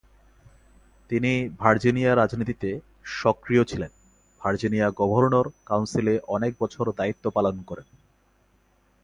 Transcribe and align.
তিনি 1.09 1.31
ভার্জিনিয়া 1.59 2.11
রাজনীতিতে 2.15 2.69
সক্রিয় 3.15 3.63
ছিলেন, 3.63 3.91
ভার্জিনিয়া 4.41 4.87
গভর্নর 4.91 5.45
কাউন্সিলে 5.65 6.13
অনেক 6.27 6.51
বছর 6.59 6.85
দায়িত্ব 6.91 7.25
পালন 7.29 7.55
করেন। 7.61 7.87